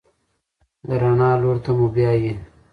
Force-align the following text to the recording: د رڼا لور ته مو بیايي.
د 0.87 0.89
رڼا 1.01 1.31
لور 1.41 1.57
ته 1.63 1.71
مو 1.77 1.87
بیايي. 1.95 2.33